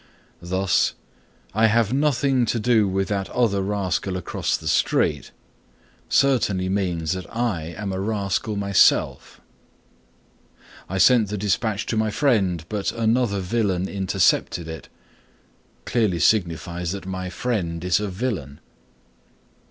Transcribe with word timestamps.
Thus, 0.41 0.95
"I 1.53 1.67
have 1.67 1.93
nothing 1.93 2.47
to 2.47 2.59
do 2.59 2.87
with 2.87 3.07
that 3.09 3.29
other 3.29 3.61
rascal 3.61 4.17
across 4.17 4.57
the 4.57 4.67
street," 4.67 5.29
certainly 6.09 6.69
means 6.69 7.11
that 7.11 7.27
I 7.29 7.75
am 7.77 7.93
a 7.93 7.99
rascal 7.99 8.55
myself. 8.55 9.39
"I 10.89 10.97
sent 10.97 11.27
the 11.29 11.37
despatch 11.37 11.85
to 11.85 11.97
my 11.97 12.09
friend, 12.09 12.65
but 12.67 12.91
another 12.91 13.41
villain 13.41 13.87
intercepted 13.87 14.67
it," 14.67 14.89
clearly 15.85 16.17
signifies 16.19 16.93
that 16.93 17.05
my 17.05 17.29
friend 17.29 17.83
is 17.83 17.99
a 17.99 18.07
villain. 18.07 18.59